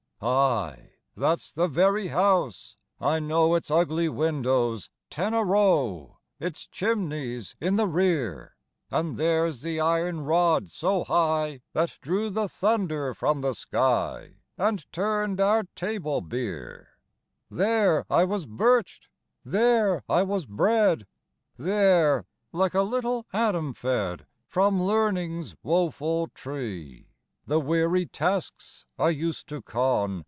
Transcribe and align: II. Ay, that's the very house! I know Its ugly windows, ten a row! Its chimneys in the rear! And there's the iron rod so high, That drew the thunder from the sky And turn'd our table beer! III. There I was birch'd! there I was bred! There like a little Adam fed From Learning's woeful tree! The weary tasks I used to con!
II. 0.23 0.27
Ay, 0.29 0.91
that's 1.17 1.51
the 1.51 1.67
very 1.67 2.09
house! 2.09 2.75
I 2.99 3.19
know 3.19 3.55
Its 3.55 3.71
ugly 3.71 4.07
windows, 4.07 4.87
ten 5.09 5.33
a 5.33 5.43
row! 5.43 6.19
Its 6.39 6.67
chimneys 6.67 7.55
in 7.59 7.75
the 7.75 7.87
rear! 7.87 8.55
And 8.91 9.17
there's 9.17 9.63
the 9.63 9.79
iron 9.79 10.21
rod 10.23 10.69
so 10.69 11.03
high, 11.03 11.61
That 11.73 11.97
drew 12.01 12.29
the 12.29 12.47
thunder 12.47 13.15
from 13.15 13.41
the 13.41 13.53
sky 13.55 14.35
And 14.59 14.85
turn'd 14.91 15.41
our 15.41 15.63
table 15.75 16.21
beer! 16.21 16.99
III. 17.51 17.57
There 17.57 18.05
I 18.07 18.23
was 18.23 18.45
birch'd! 18.45 19.07
there 19.43 20.03
I 20.07 20.21
was 20.21 20.45
bred! 20.45 21.07
There 21.57 22.27
like 22.51 22.75
a 22.75 22.83
little 22.83 23.25
Adam 23.33 23.73
fed 23.73 24.27
From 24.45 24.79
Learning's 24.83 25.55
woeful 25.63 26.27
tree! 26.35 27.07
The 27.47 27.59
weary 27.59 28.05
tasks 28.05 28.85
I 28.99 29.09
used 29.09 29.49
to 29.49 29.61
con! 29.63 30.11